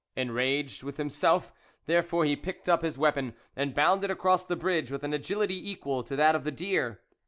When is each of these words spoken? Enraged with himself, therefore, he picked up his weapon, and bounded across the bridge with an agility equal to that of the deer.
Enraged 0.15 0.81
with 0.81 0.97
himself, 0.97 1.53
therefore, 1.85 2.25
he 2.25 2.35
picked 2.35 2.67
up 2.67 2.81
his 2.81 2.97
weapon, 2.97 3.35
and 3.55 3.75
bounded 3.75 4.09
across 4.09 4.43
the 4.43 4.55
bridge 4.55 4.89
with 4.89 5.03
an 5.03 5.13
agility 5.13 5.69
equal 5.69 6.01
to 6.03 6.15
that 6.15 6.33
of 6.33 6.43
the 6.43 6.49
deer. 6.49 7.01